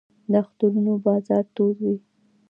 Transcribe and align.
د 0.31 0.33
اخترونو 0.41 0.93
بازار 1.05 1.43
تود 1.55 1.77
وي 1.85 1.97